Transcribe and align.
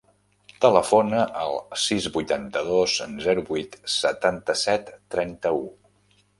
Telefona 0.63 1.19
al 1.41 1.59
sis, 1.83 2.07
vuitanta-dos, 2.17 2.97
zero, 3.27 3.45
vuit, 3.53 3.79
setanta-set, 3.99 4.93
trenta-u. 5.17 5.65